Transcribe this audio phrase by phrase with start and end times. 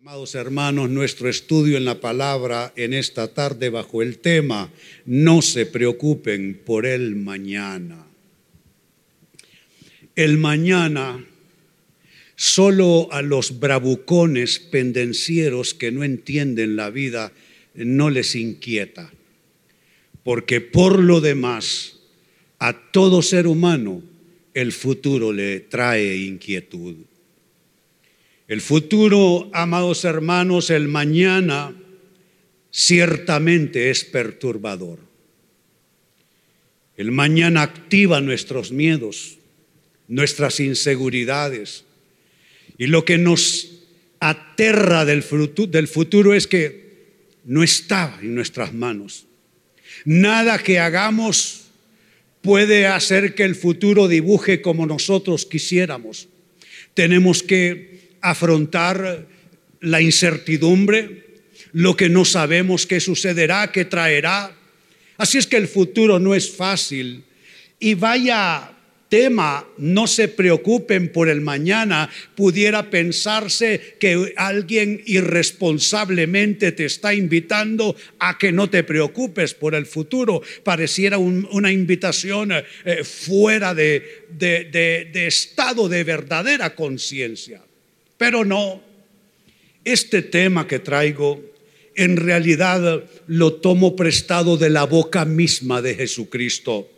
[0.00, 4.70] Amados hermanos, nuestro estudio en la palabra en esta tarde bajo el tema,
[5.06, 8.06] no se preocupen por el mañana.
[10.14, 11.26] El mañana
[12.36, 17.32] solo a los bravucones pendencieros que no entienden la vida
[17.74, 19.12] no les inquieta,
[20.22, 21.98] porque por lo demás
[22.60, 24.04] a todo ser humano
[24.54, 26.98] el futuro le trae inquietud.
[28.48, 31.74] El futuro, amados hermanos, el mañana
[32.72, 34.98] ciertamente es perturbador.
[36.96, 39.36] El mañana activa nuestros miedos,
[40.08, 41.84] nuestras inseguridades.
[42.78, 43.82] Y lo que nos
[44.18, 46.88] aterra del futuro, es que
[47.44, 49.26] no está en nuestras manos.
[50.06, 51.66] Nada que hagamos
[52.40, 56.28] puede hacer que el futuro dibuje como nosotros quisiéramos.
[56.94, 59.26] Tenemos que afrontar
[59.80, 61.24] la incertidumbre,
[61.72, 64.54] lo que no sabemos qué sucederá, qué traerá.
[65.16, 67.24] Así es que el futuro no es fácil.
[67.80, 68.72] Y vaya
[69.08, 77.96] tema, no se preocupen por el mañana, pudiera pensarse que alguien irresponsablemente te está invitando
[78.18, 80.42] a que no te preocupes por el futuro.
[80.62, 87.62] Pareciera una invitación eh, fuera de estado de verdadera conciencia.
[88.18, 88.82] Pero no,
[89.84, 91.40] este tema que traigo
[91.94, 96.88] en realidad lo tomo prestado de la boca misma de Jesucristo.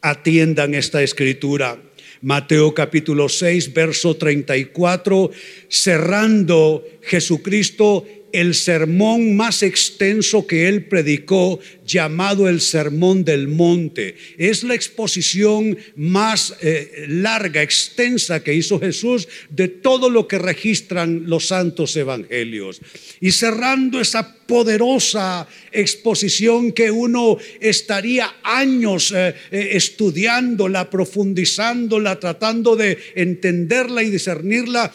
[0.00, 1.82] Atiendan esta escritura.
[2.20, 5.30] Mateo capítulo 6, verso 34,
[5.68, 14.14] cerrando Jesucristo el sermón más extenso que él predicó, llamado el Sermón del Monte.
[14.36, 21.24] Es la exposición más eh, larga, extensa que hizo Jesús de todo lo que registran
[21.26, 22.80] los santos evangelios.
[23.20, 32.98] Y cerrando esa poderosa exposición que uno estaría años eh, eh, estudiándola, profundizándola, tratando de
[33.14, 34.92] entenderla y discernirla,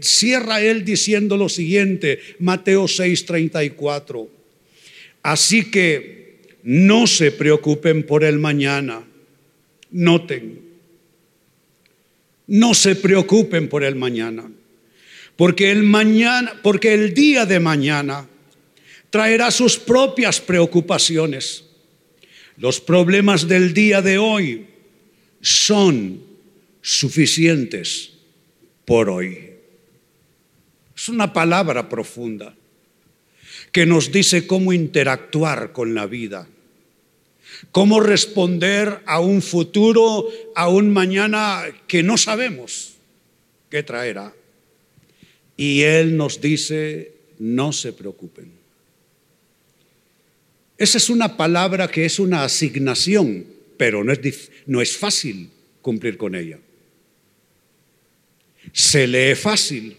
[0.00, 2.20] cierra él diciendo lo siguiente,
[2.50, 4.28] Mateo 6:34.
[5.22, 9.04] Así que no se preocupen por el mañana.
[9.92, 10.60] Noten,
[12.48, 14.50] no se preocupen por el mañana,
[15.36, 18.28] porque el mañana, porque el día de mañana
[19.10, 21.64] traerá sus propias preocupaciones.
[22.56, 24.66] Los problemas del día de hoy
[25.40, 26.22] son
[26.82, 28.12] suficientes
[28.84, 29.49] por hoy.
[31.00, 32.54] Es una palabra profunda
[33.72, 36.46] que nos dice cómo interactuar con la vida,
[37.72, 42.96] cómo responder a un futuro, a un mañana que no sabemos
[43.70, 44.34] qué traerá.
[45.56, 48.52] Y Él nos dice, no se preocupen.
[50.76, 53.46] Esa es una palabra que es una asignación,
[53.78, 55.48] pero no es, no es fácil
[55.80, 56.58] cumplir con ella.
[58.74, 59.96] Se lee fácil,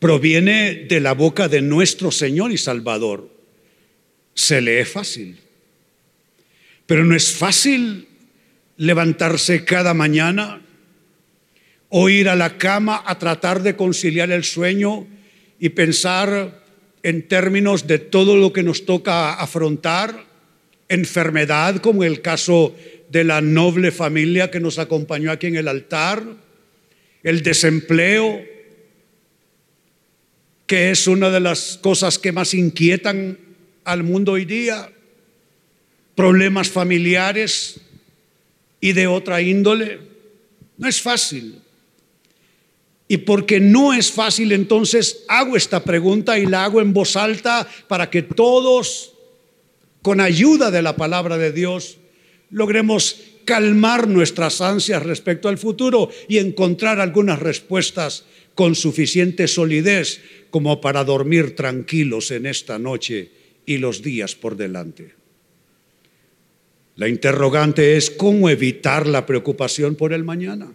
[0.00, 3.30] proviene de la boca de nuestro Señor y Salvador.
[4.34, 5.38] Se lee fácil.
[6.86, 8.08] Pero no es fácil
[8.78, 10.62] levantarse cada mañana
[11.90, 15.06] o ir a la cama a tratar de conciliar el sueño
[15.58, 16.64] y pensar
[17.02, 20.24] en términos de todo lo que nos toca afrontar,
[20.88, 22.74] enfermedad como el caso
[23.10, 26.22] de la noble familia que nos acompañó aquí en el altar,
[27.22, 28.40] el desempleo,
[30.70, 33.36] que es una de las cosas que más inquietan
[33.82, 34.88] al mundo hoy día,
[36.14, 37.80] problemas familiares
[38.80, 39.98] y de otra índole.
[40.78, 41.58] No es fácil.
[43.08, 47.68] Y porque no es fácil, entonces hago esta pregunta y la hago en voz alta
[47.88, 49.14] para que todos,
[50.02, 51.98] con ayuda de la palabra de Dios,
[52.48, 60.80] logremos calmar nuestras ansias respecto al futuro y encontrar algunas respuestas con suficiente solidez como
[60.80, 63.30] para dormir tranquilos en esta noche
[63.66, 65.12] y los días por delante.
[66.96, 70.72] La interrogante es cómo evitar la preocupación por el mañana.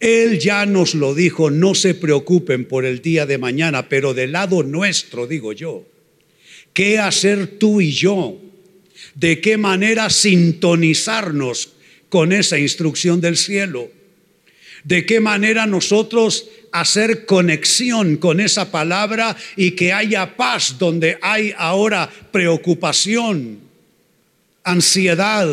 [0.00, 4.32] Él ya nos lo dijo, no se preocupen por el día de mañana, pero del
[4.32, 5.86] lado nuestro, digo yo,
[6.72, 8.38] ¿qué hacer tú y yo?
[9.14, 11.74] ¿De qué manera sintonizarnos
[12.08, 13.90] con esa instrucción del cielo?
[14.84, 21.54] ¿De qué manera nosotros hacer conexión con esa palabra y que haya paz donde hay
[21.56, 23.60] ahora preocupación,
[24.64, 25.48] ansiedad,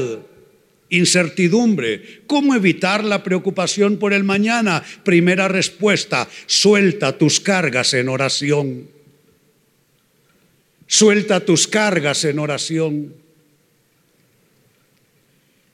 [0.89, 2.21] incertidumbre.
[2.25, 4.83] ¿Cómo evitar la preocupación por el mañana?
[5.03, 8.89] Primera respuesta, suelta tus cargas en oración.
[10.87, 13.20] Suelta tus cargas en oración.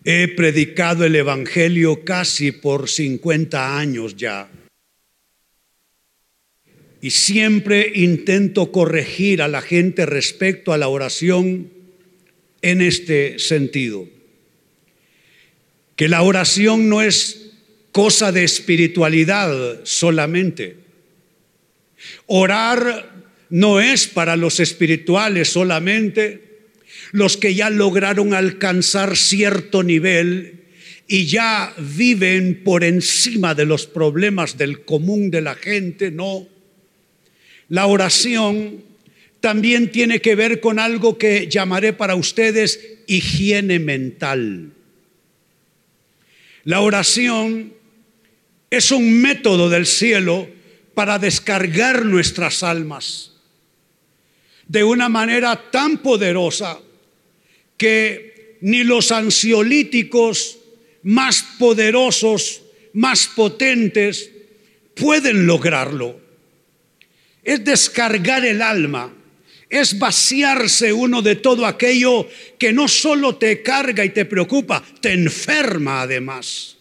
[0.10, 4.50] He predicado el Evangelio casi por 50 años ya.
[7.02, 11.70] Y siempre intento corregir a la gente respecto a la oración
[12.62, 14.08] en este sentido.
[15.98, 17.52] Que la oración no es
[17.92, 20.78] cosa de espiritualidad solamente.
[22.28, 26.47] Orar no es para los espirituales solamente,
[27.18, 30.66] los que ya lograron alcanzar cierto nivel
[31.08, 36.48] y ya viven por encima de los problemas del común de la gente, no.
[37.70, 38.84] La oración
[39.40, 44.74] también tiene que ver con algo que llamaré para ustedes higiene mental.
[46.66, 47.74] La oración
[48.70, 50.48] es un método del cielo
[50.94, 53.32] para descargar nuestras almas
[54.68, 56.82] de una manera tan poderosa
[57.78, 60.58] que ni los ansiolíticos
[61.04, 62.62] más poderosos,
[62.94, 64.32] más potentes,
[64.96, 66.20] pueden lograrlo.
[67.44, 69.14] Es descargar el alma,
[69.70, 72.28] es vaciarse uno de todo aquello
[72.58, 76.78] que no solo te carga y te preocupa, te enferma además.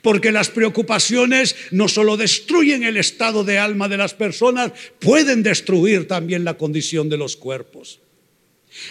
[0.00, 6.08] Porque las preocupaciones no solo destruyen el estado de alma de las personas, pueden destruir
[6.08, 8.00] también la condición de los cuerpos.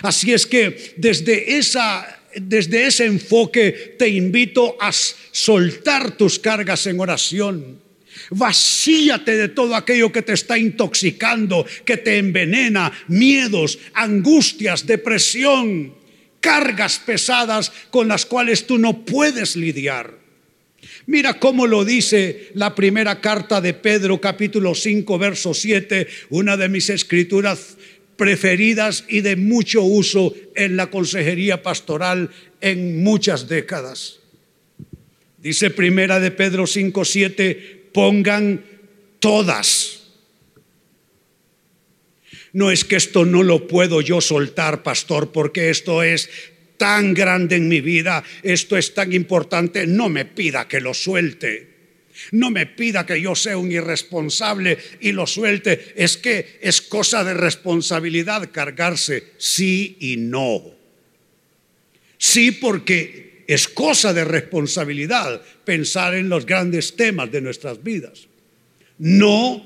[0.02, 7.00] Así es que desde, esa, desde ese enfoque te invito a soltar tus cargas en
[7.00, 7.82] oración.
[8.30, 15.96] Vacíate de todo aquello que te está intoxicando, que te envenena, miedos, angustias, depresión,
[16.40, 20.24] cargas pesadas con las cuales tú no puedes lidiar.
[21.06, 26.70] Mira cómo lo dice la primera carta de Pedro, capítulo 5, verso 7, una de
[26.70, 27.78] mis escrituras
[28.16, 32.30] preferidas y de mucho uso en la consejería pastoral
[32.62, 34.20] en muchas décadas.
[35.38, 38.64] Dice primera de Pedro 5, 7, pongan
[39.20, 40.04] todas.
[42.54, 46.30] No es que esto no lo puedo yo soltar, pastor, porque esto es
[46.78, 51.73] tan grande en mi vida, esto es tan importante, no me pida que lo suelte.
[52.32, 55.94] No me pida que yo sea un irresponsable y lo suelte.
[55.96, 60.64] Es que es cosa de responsabilidad cargarse sí y no.
[62.18, 68.28] Sí porque es cosa de responsabilidad pensar en los grandes temas de nuestras vidas.
[68.98, 69.64] No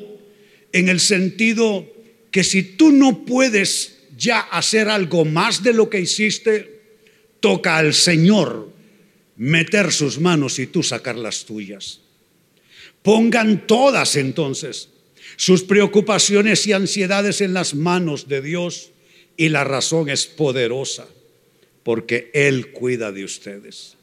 [0.72, 1.88] en el sentido
[2.32, 6.82] que si tú no puedes ya hacer algo más de lo que hiciste,
[7.40, 8.72] toca al Señor
[9.38, 12.02] meter sus manos y tú sacar las tuyas.
[13.08, 14.90] Pongan todas entonces
[15.38, 18.92] sus preocupaciones y ansiedades en las manos de Dios
[19.38, 21.08] y la razón es poderosa
[21.84, 23.96] porque Él cuida de ustedes.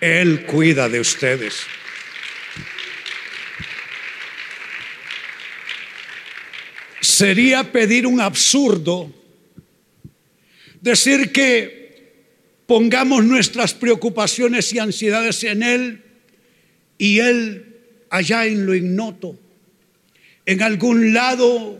[0.00, 1.56] Él cuida de ustedes.
[7.02, 9.12] Sería pedir un absurdo
[10.80, 12.14] decir que
[12.64, 16.02] pongamos nuestras preocupaciones y ansiedades en Él
[16.96, 17.69] y Él
[18.10, 19.38] allá en lo ignoto,
[20.44, 21.78] en algún lado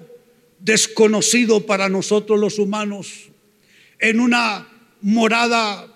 [0.60, 3.28] desconocido para nosotros los humanos,
[3.98, 4.68] en una
[5.02, 5.86] morada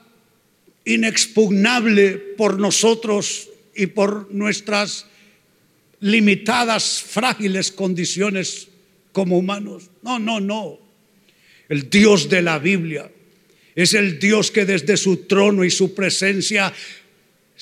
[0.84, 5.06] inexpugnable por nosotros y por nuestras
[6.00, 8.68] limitadas, frágiles condiciones
[9.12, 9.90] como humanos.
[10.02, 10.78] No, no, no.
[11.68, 13.10] El Dios de la Biblia
[13.74, 16.72] es el Dios que desde su trono y su presencia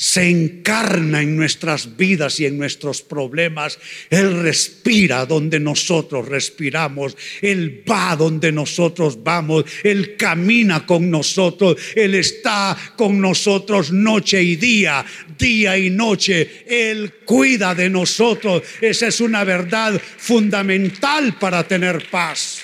[0.02, 3.78] se encarna en nuestras vidas y en nuestros problemas.
[4.10, 7.16] Él respira donde nosotros respiramos.
[7.40, 9.64] Él va donde nosotros vamos.
[9.84, 11.76] Él camina con nosotros.
[11.94, 15.06] Él está con nosotros noche y día,
[15.38, 16.64] día y noche.
[16.66, 18.64] Él cuida de nosotros.
[18.80, 22.62] Esa es una verdad fundamental para tener paz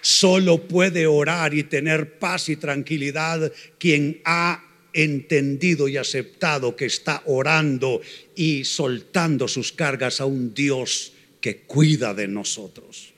[0.00, 4.65] solo puede orar y tener paz y tranquilidad quien ha
[5.02, 8.00] entendido y aceptado que está orando
[8.34, 13.12] y soltando sus cargas a un Dios que cuida de nosotros.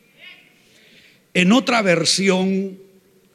[1.35, 2.79] En otra versión,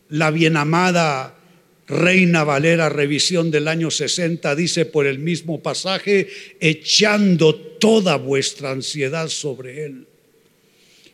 [0.10, 1.40] la bienamada
[1.88, 6.28] Reina Valera, revisión del año 60, dice por el mismo pasaje,
[6.60, 10.08] echando toda vuestra ansiedad sobre Él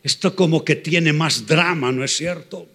[0.02, 2.66] esto como que tiene más drama, ¿no es cierto?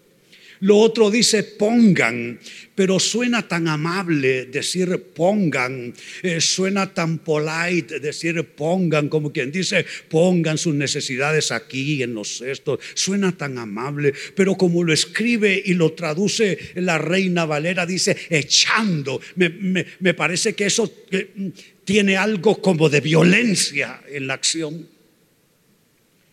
[0.62, 2.40] Lo otro dice pongan,
[2.76, 5.94] pero suena tan amable decir pongan,
[6.24, 12.38] eh, suena tan polite decir pongan, como quien dice pongan sus necesidades aquí en los
[12.38, 18.16] cestos, suena tan amable, pero como lo escribe y lo traduce la reina Valera, dice
[18.30, 21.48] echando, me, parece que eso mm,
[21.84, 24.88] tiene algo como de violencia en la acción,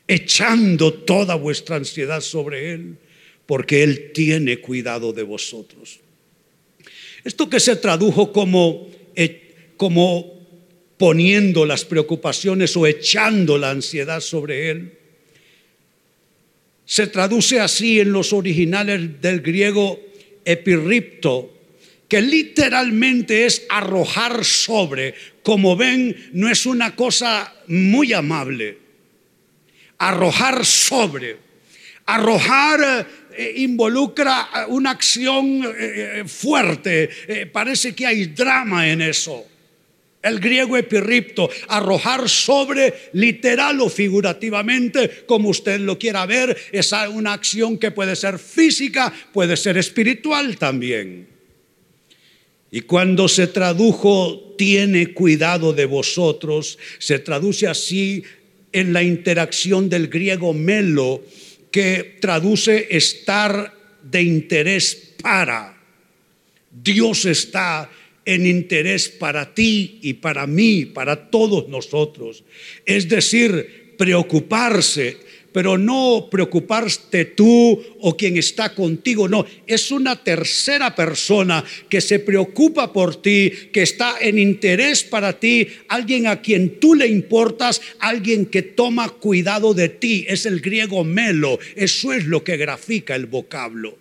[0.07, 2.97] echando toda vuestra ansiedad sobre Él
[3.47, 6.01] porque Él tiene cuidado de vosotros.
[7.25, 10.33] Esto que se tradujo como, eh, como
[10.97, 14.99] poniendo las preocupaciones o echando la ansiedad sobre Él,
[16.85, 20.01] se traduce así en los originales del griego
[20.45, 21.53] epirripto,
[22.09, 25.15] que literalmente es arrojar sobre.
[25.43, 28.79] Como ven, no es una cosa muy amable.
[29.99, 31.39] Arrojar sobre.
[32.05, 37.09] Arrojar eh, involucra una acción eh, eh, fuerte.
[37.53, 39.47] parece que hay drama en eso.
[40.23, 47.33] El griego epirripto, arrojar sobre, literal o figurativamente, como usted lo quiera ver, es una
[47.33, 51.27] acción que puede ser física, puede ser espiritual también.
[52.71, 58.23] Y cuando se tradujo, tiene cuidado de vosotros, se traduce así
[58.73, 61.23] en la interacción del griego melo,
[61.73, 65.75] que traduce estar de interés para.
[66.71, 67.91] Dios está
[68.25, 72.45] en interés para ti y para mí, para todos nosotros.
[72.87, 75.17] Es decir, preocuparse
[75.52, 82.18] pero no preocuparte tú o quien está contigo, no, es una tercera persona que se
[82.18, 87.80] preocupa por ti, que está en interés para ti, alguien a quien tú le importas,
[87.99, 93.14] alguien que toma cuidado de ti, es el griego melo, eso es lo que grafica
[93.14, 93.99] el vocablo.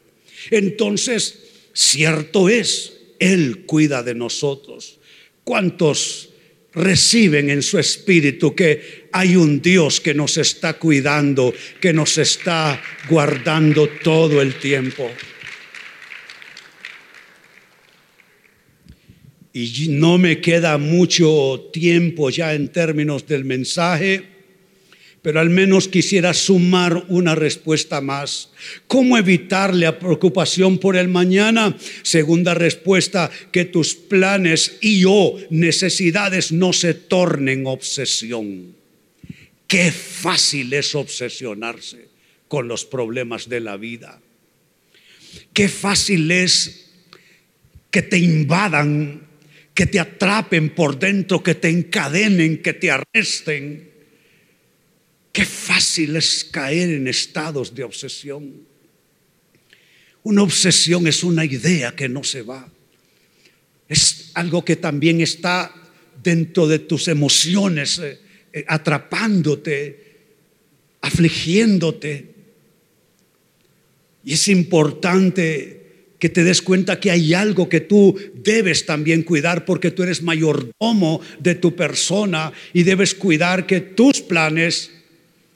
[0.49, 1.39] Entonces,
[1.73, 4.99] cierto es, Él cuida de nosotros.
[5.43, 6.30] ¿Cuántos
[6.73, 12.81] reciben en su espíritu que hay un Dios que nos está cuidando, que nos está
[13.09, 15.09] guardando todo el tiempo.
[19.53, 24.30] Y no me queda mucho tiempo ya en términos del mensaje
[25.21, 28.49] pero al menos quisiera sumar una respuesta más.
[28.87, 31.77] ¿Cómo evitar la preocupación por el mañana?
[32.01, 38.75] Segunda respuesta, que tus planes y o necesidades no se tornen obsesión.
[39.67, 42.09] Qué fácil es obsesionarse
[42.47, 44.19] con los problemas de la vida.
[45.53, 46.89] Qué fácil es
[47.91, 49.27] que te invadan,
[49.73, 53.90] que te atrapen por dentro, que te encadenen, que te arresten
[55.31, 58.67] Qué fácil es caer en estados de obsesión.
[60.23, 62.69] Una obsesión es una idea que no se va.
[63.87, 65.73] Es algo que también está
[66.21, 68.19] dentro de tus emociones, eh,
[68.53, 70.17] eh, atrapándote,
[71.01, 72.35] afligiéndote.
[74.23, 75.81] Y es importante
[76.19, 80.21] que te des cuenta que hay algo que tú debes también cuidar porque tú eres
[80.21, 84.91] mayordomo de tu persona y debes cuidar que tus planes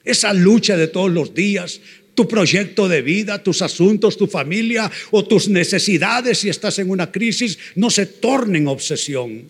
[0.05, 1.81] esa lucha de todos los días,
[2.13, 7.11] tu proyecto de vida, tus asuntos, tu familia o tus necesidades si estás en una
[7.11, 9.49] crisis, no se tornen obsesión.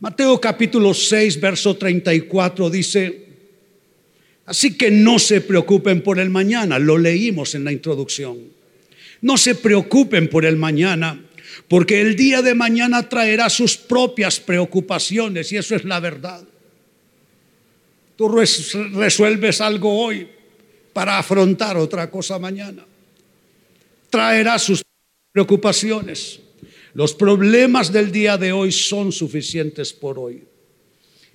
[0.00, 3.26] Mateo capítulo 6, verso 34 dice,
[4.46, 8.38] así que no se preocupen por el mañana, lo leímos en la introducción.
[9.20, 11.22] No se preocupen por el mañana,
[11.68, 16.44] porque el día de mañana traerá sus propias preocupaciones y eso es la verdad.
[18.16, 20.28] Tú resuelves algo hoy
[20.92, 22.84] para afrontar otra cosa mañana.
[24.10, 24.82] Traerá sus
[25.32, 26.40] preocupaciones.
[26.94, 30.44] Los problemas del día de hoy son suficientes por hoy.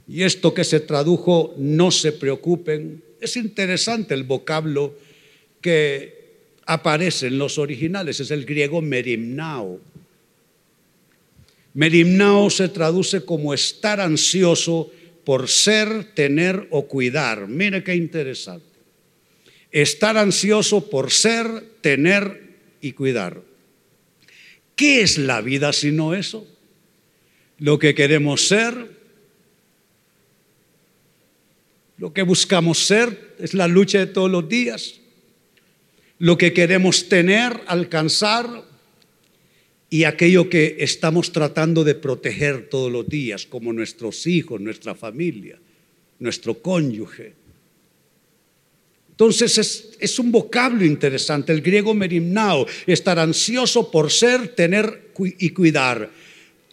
[0.08, 4.96] Y esto que se tradujo, no se preocupen, es interesante el vocablo
[5.62, 6.18] que
[6.66, 9.80] aparece en los originales, es el griego merimnao.
[11.74, 14.90] Merimnao se traduce como estar ansioso
[15.30, 17.48] por ser, tener o cuidar.
[17.48, 18.66] Mire qué interesante.
[19.70, 23.40] Estar ansioso por ser, tener y cuidar.
[24.76, 26.48] ¿Qué es la vida sino eso?
[27.60, 28.74] Lo que queremos ser,
[32.00, 34.96] lo que buscamos ser, es la lucha de todos los días.
[36.18, 38.64] Lo que queremos tener, alcanzar,
[39.90, 45.58] y aquello que estamos tratando de proteger todos los días, como nuestros hijos, nuestra familia,
[46.20, 47.34] nuestro cónyuge.
[49.10, 56.10] Entonces es, un vocablo interesante, el griego merimnao, estar ansioso por ser, tener y cuidar.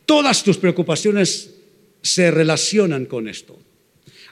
[0.04, 1.50] Todas tus preocupaciones
[2.02, 3.58] se relacionan con esto.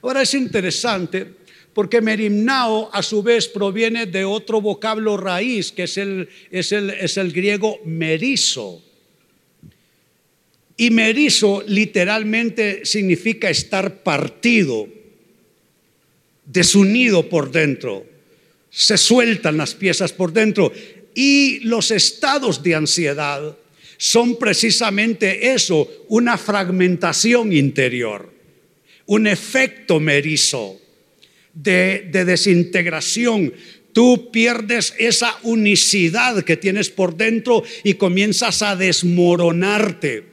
[0.02, 1.43] Ahora es interesante
[1.74, 6.90] porque merimnao a su vez proviene de otro vocablo raíz que es el, es el,
[6.90, 8.80] es el griego merizo.
[10.76, 14.88] Y merizo literalmente significa estar partido
[16.46, 18.06] desunido por dentro,
[18.70, 20.72] se sueltan las piezas por dentro.
[21.14, 23.56] Y los estados de ansiedad
[23.96, 28.32] son precisamente eso, una fragmentación interior,
[29.06, 30.80] un efecto merizo
[31.54, 33.52] de, de desintegración.
[33.92, 40.24] Tú pierdes esa unicidad que tienes por dentro y comienzas a desmoronarte.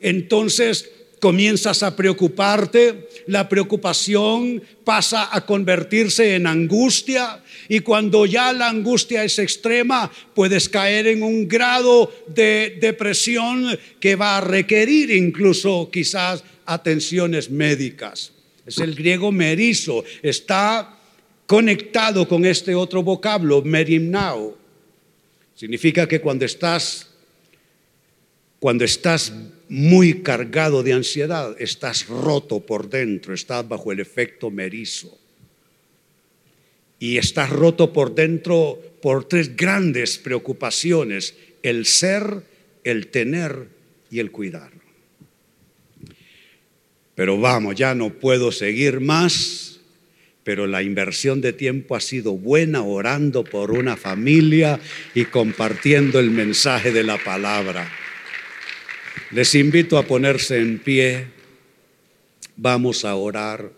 [0.00, 0.90] Entonces
[1.22, 9.22] comienzas a preocuparte, la preocupación pasa a convertirse en angustia y cuando ya la angustia
[9.22, 16.42] es extrema, puedes caer en un grado de depresión que va a requerir incluso quizás
[16.66, 18.31] atenciones médicas.
[18.66, 20.98] Es el griego merizo, está
[21.46, 24.56] conectado con este otro vocablo, merimnao.
[25.54, 27.12] Significa que cuando estás
[28.62, 29.32] cuando estás
[29.68, 35.18] muy cargado de ansiedad, estás roto por dentro, estás bajo el efecto merizo.
[37.00, 42.44] Y estás roto por dentro por tres grandes preocupaciones, el ser,
[42.84, 43.66] el tener
[44.12, 44.70] y el cuidar.
[47.22, 49.78] Pero vamos, ya no puedo seguir más,
[50.42, 54.80] pero la inversión de tiempo ha sido buena orando por una familia
[55.14, 57.88] y compartiendo el mensaje de la palabra.
[59.30, 61.26] Les invito a ponerse en pie.
[62.56, 63.70] Vamos a orar.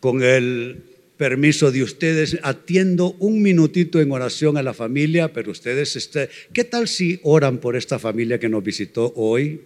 [0.00, 0.82] Con el
[1.16, 6.64] permiso de ustedes, atiendo un minutito en oración a la familia, pero ustedes, este, ¿qué
[6.64, 9.62] tal si oran por esta familia que nos visitó hoy?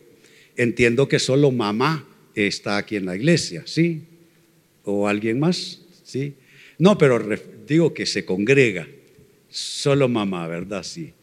[0.58, 4.02] Entiendo que solo mamá está aquí en la iglesia, ¿sí?
[4.84, 5.80] ¿O alguien más?
[6.04, 6.34] ¿Sí?
[6.78, 7.18] No, pero
[7.66, 8.86] digo que se congrega.
[9.48, 10.82] Solo mamá, ¿verdad?
[10.82, 11.14] Sí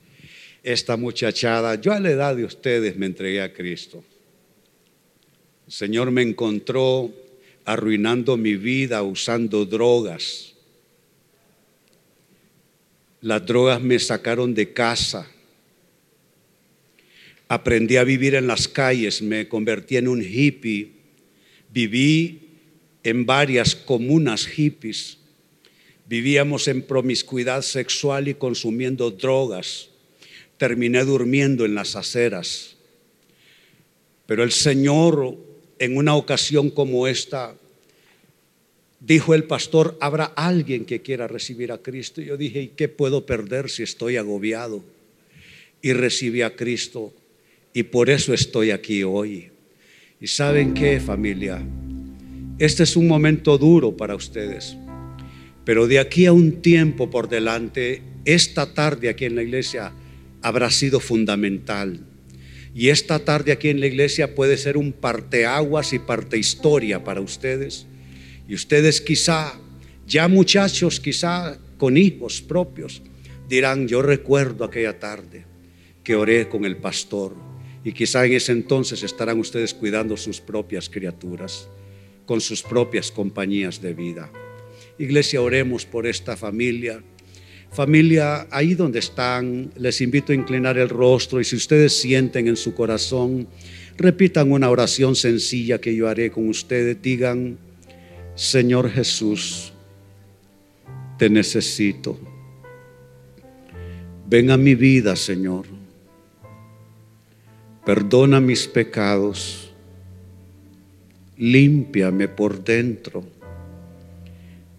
[0.65, 4.03] esta muchachada, yo a la edad de ustedes me entregué a Cristo.
[5.67, 7.13] El Señor me encontró
[7.65, 10.55] arruinando mi vida usando drogas.
[13.21, 15.29] Las drogas me sacaron de casa.
[17.47, 20.91] Aprendí a vivir en las calles, me convertí en un hippie.
[21.71, 22.41] Viví
[23.03, 25.17] en varias comunas hippies.
[26.07, 29.89] Vivíamos en promiscuidad sexual y consumiendo drogas
[30.57, 32.75] terminé durmiendo en las aceras.
[34.25, 35.37] Pero el Señor,
[35.79, 37.55] en una ocasión como esta,
[38.99, 42.21] dijo el pastor, habrá alguien que quiera recibir a Cristo.
[42.21, 44.83] Y yo dije, ¿y qué puedo perder si estoy agobiado?
[45.81, 47.13] Y recibí a Cristo.
[47.75, 49.51] Y por eso estoy aquí hoy.
[50.21, 51.61] ¿Y saben qué, familia?
[52.57, 54.77] Este es un momento duro para ustedes.
[55.65, 59.91] Pero de aquí a un tiempo por delante, esta tarde aquí en la iglesia,
[60.41, 61.99] habrá sido fundamental.
[62.73, 67.19] Y esta tarde aquí en la iglesia puede ser un parteaguas y parte historia para
[67.19, 67.87] ustedes.
[68.47, 69.59] Y ustedes quizá,
[70.07, 73.01] ya muchachos, quizá con hijos propios,
[73.49, 75.43] dirán, yo recuerdo aquella tarde
[76.05, 77.54] que oré con el pastor.
[77.85, 81.69] Y quizá en ese entonces estarán ustedes cuidando sus propias criaturas,
[82.25, 84.29] con sus propias compañías de vida.
[84.97, 87.01] Iglesia, oremos por esta familia
[87.75, 92.55] Familia, ahí donde están, les invito a inclinar el rostro y si ustedes sienten en
[92.55, 93.49] su corazón,
[93.97, 97.01] repitan una oración sencilla que yo haré con ustedes.
[97.01, 97.57] Digan,
[98.33, 99.73] Señor Jesús,
[101.17, 102.17] te necesito.
[104.25, 105.74] Ven a mi vida, Señor.
[107.85, 109.73] Perdona mis pecados.
[111.37, 113.23] Límpiame por dentro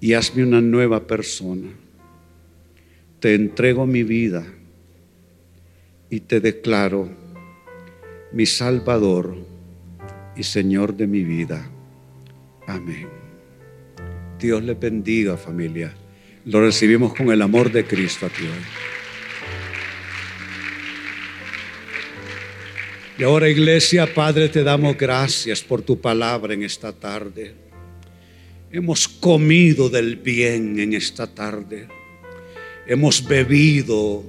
[0.00, 1.68] y hazme una nueva persona
[3.20, 4.44] te entrego mi vida
[6.10, 7.08] y te declaro
[8.32, 9.36] mi Salvador
[10.36, 11.68] y Señor de mi vida.
[12.66, 13.08] Amén.
[14.38, 15.92] Dios le bendiga familia.
[16.44, 18.95] Lo recibimos con el amor de Cristo aquí hoy.
[23.18, 27.54] Y ahora iglesia, Padre, te damos gracias por tu palabra en esta tarde.
[28.70, 31.88] Hemos comido del bien en esta tarde
[32.86, 34.24] hemos bebido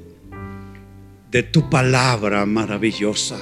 [1.29, 3.37] de tu palabra maravillosa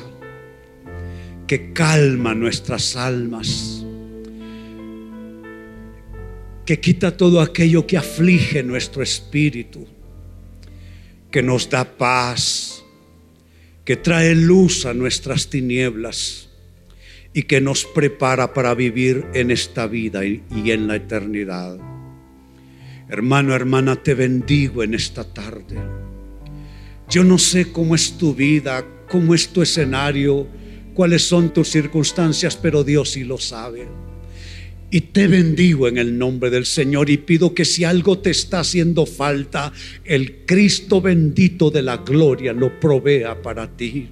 [1.48, 3.86] que calma nuestras almas,
[6.66, 9.88] que quita todo aquello que aflige nuestro espíritu,
[11.32, 12.65] que nos da paz,
[13.86, 16.50] que trae luz a nuestras tinieblas
[17.34, 21.78] y que nos prepara para vivir en esta vida y en la eternidad.
[23.08, 25.78] Hermano, hermana, te bendigo en esta tarde.
[27.10, 30.48] Yo no sé cómo es tu vida, cómo es tu escenario,
[30.96, 33.88] cuáles son tus circunstancias, pero Dios sí lo sabe.
[34.96, 38.62] Y te bendigo en el nombre del Señor y pido que si algo te está
[38.62, 39.74] haciendo falta,
[40.06, 44.08] el Cristo bendito de la gloria lo provea para ti.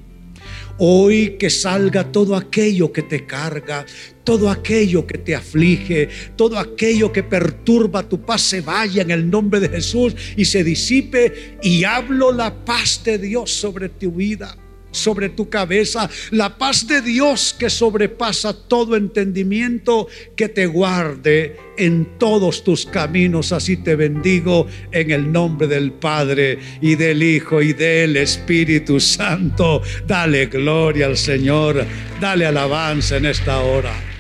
[0.79, 3.85] Hoy que salga todo aquello que te carga,
[4.25, 9.29] todo aquello que te aflige, todo aquello que perturba tu paz se vaya en el
[9.29, 14.57] nombre de Jesús y se disipe y hablo la paz de Dios sobre tu vida
[14.93, 22.17] sobre tu cabeza, la paz de Dios que sobrepasa todo entendimiento, que te guarde en
[22.17, 23.51] todos tus caminos.
[23.51, 29.82] Así te bendigo en el nombre del Padre y del Hijo y del Espíritu Santo.
[30.08, 31.86] Dale gloria al Señor,
[32.21, 34.12] dale alabanza en esta hora.